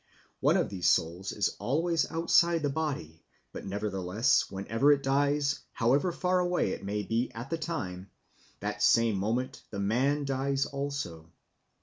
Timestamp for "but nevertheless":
3.51-4.49